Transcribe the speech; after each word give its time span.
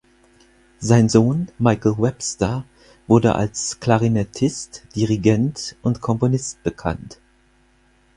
Sein 0.79 1.09
Sohn 1.09 1.47
Michael 1.59 1.93
Webster 1.99 2.65
wurde 3.05 3.35
als 3.35 3.79
Klarinettist, 3.79 4.81
Dirigent 4.95 5.75
und 5.83 6.01
Komponist 6.01 6.63
bekannt. 6.63 7.19